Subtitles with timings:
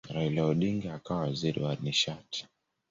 [0.13, 2.39] Raila Odinga akawa waziri wa nishati.